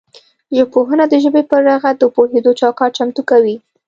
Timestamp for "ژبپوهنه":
0.57-1.05